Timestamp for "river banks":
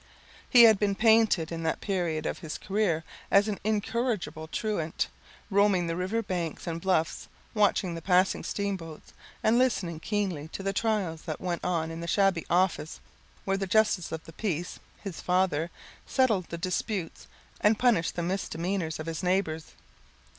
5.95-6.65